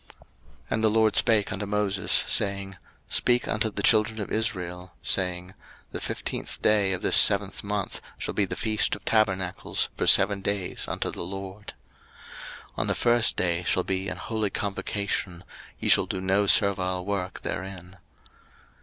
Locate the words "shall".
8.17-8.33, 13.61-13.83, 15.87-16.07